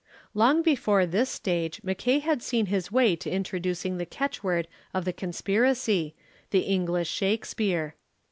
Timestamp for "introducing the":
3.29-4.05